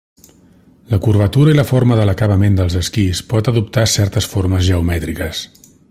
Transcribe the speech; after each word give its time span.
La 0.93 0.97
curvatura 1.07 1.51
i 1.51 1.57
la 1.59 1.65
forma 1.71 1.97
de 1.99 2.07
l'acabament 2.11 2.57
dels 2.61 2.79
esquís 2.81 3.21
pot 3.35 3.51
adoptar 3.53 3.85
certes 3.97 4.31
formes 4.35 4.67
geomètriques. 4.73 5.45